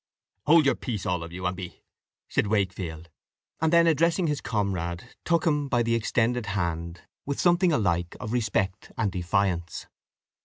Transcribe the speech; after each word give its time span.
"Hold 0.47 0.65
your 0.65 0.73
peace 0.73 1.05
all 1.05 1.21
of 1.21 1.31
you, 1.31 1.45
and 1.45 1.55
be," 1.55 1.83
said 2.27 2.47
Wakefield; 2.47 3.11
and 3.61 3.71
then 3.71 3.85
addressing 3.85 4.25
his 4.25 4.41
comrade, 4.41 5.01
he 5.01 5.09
took 5.25 5.45
him 5.45 5.67
by 5.69 5.83
the 5.83 5.93
extended 5.93 6.47
hand, 6.57 7.01
with 7.27 7.39
something 7.39 7.71
alike 7.71 8.17
of 8.19 8.33
respect 8.33 8.91
and 8.97 9.11
defiance. 9.11 9.85